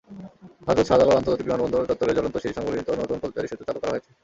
হজরত 0.67 0.85
শাহজালাল 0.87 1.17
আন্তর্জাতিক 1.17 1.45
বিমানবন্দর 1.47 1.89
চত্বরে 1.89 2.17
চলন্ত 2.17 2.35
সিঁড়ি-সংবলিত 2.39 2.87
নতুন 3.01 3.17
পদচারী-সেতু 3.21 3.63
চালু 3.67 3.79
করা 3.81 3.93
হয়েছে। 3.93 4.09